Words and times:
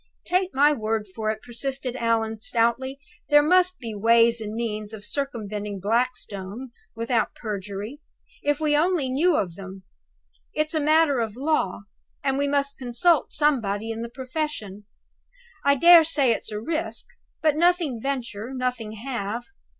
"Take 0.25 0.51
my 0.55 0.73
word 0.73 1.05
for 1.13 1.29
it," 1.29 1.43
persisted 1.43 1.95
Allan, 1.95 2.39
stoutly, 2.39 2.97
"there 3.29 3.43
must 3.43 3.77
be 3.77 3.93
ways 3.93 4.41
and 4.41 4.55
means 4.55 4.93
of 4.93 5.05
circumventing 5.05 5.79
Blackstone 5.79 6.71
(without 6.95 7.35
perjury), 7.35 7.99
if 8.41 8.59
we 8.59 8.75
only 8.75 9.09
knew 9.09 9.35
of 9.35 9.53
them. 9.53 9.83
It's 10.55 10.73
a 10.73 10.79
matter 10.79 11.19
of 11.19 11.35
law, 11.37 11.81
and 12.23 12.39
we 12.39 12.47
must 12.47 12.79
consult 12.79 13.31
somebody 13.31 13.91
in 13.91 14.01
the 14.01 14.09
profession. 14.09 14.85
I 15.63 15.75
dare 15.75 16.03
say 16.03 16.31
it's 16.31 16.51
a 16.51 16.59
risk. 16.59 17.05
But 17.43 17.55
nothing 17.55 18.01
venture, 18.01 18.55
nothing 18.55 18.93
have. 18.93 19.43